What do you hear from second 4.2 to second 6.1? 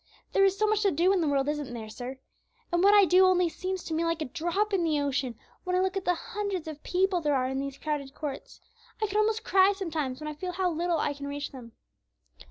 a drop in the ocean when I look at